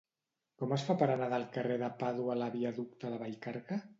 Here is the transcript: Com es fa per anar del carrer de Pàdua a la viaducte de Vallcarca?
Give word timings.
Com 0.61 0.71
es 0.77 0.85
fa 0.87 0.95
per 1.01 1.07
anar 1.15 1.27
del 1.33 1.45
carrer 1.57 1.77
de 1.83 1.91
Pàdua 2.01 2.33
a 2.37 2.39
la 2.45 2.49
viaducte 2.57 3.15
de 3.15 3.23
Vallcarca? 3.25 3.81